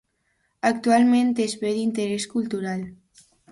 [0.69, 2.85] Actualment és Bé d'Interès Cultural.